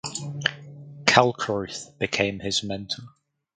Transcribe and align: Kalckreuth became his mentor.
Kalckreuth 1.05 1.95
became 1.99 2.39
his 2.39 2.63
mentor. 2.63 3.03